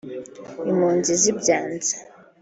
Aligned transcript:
Impunzi 0.69 1.11
zibyanze 1.21 1.93